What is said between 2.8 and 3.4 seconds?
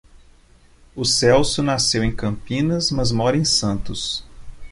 mas mora